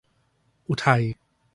[0.67, 1.03] อุทัย